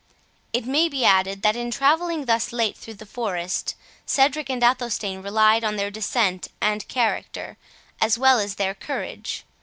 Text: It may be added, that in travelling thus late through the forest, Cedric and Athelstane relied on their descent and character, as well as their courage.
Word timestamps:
It 0.51 0.65
may 0.65 0.89
be 0.89 1.05
added, 1.05 1.43
that 1.43 1.55
in 1.55 1.69
travelling 1.69 2.25
thus 2.25 2.51
late 2.51 2.75
through 2.75 2.95
the 2.95 3.05
forest, 3.05 3.75
Cedric 4.07 4.49
and 4.49 4.63
Athelstane 4.63 5.21
relied 5.21 5.63
on 5.63 5.75
their 5.75 5.91
descent 5.91 6.47
and 6.59 6.87
character, 6.87 7.55
as 8.01 8.17
well 8.17 8.39
as 8.39 8.55
their 8.55 8.73
courage. 8.73 9.43